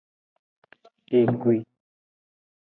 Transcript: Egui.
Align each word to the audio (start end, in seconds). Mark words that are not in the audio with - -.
Egui. 1.19 1.57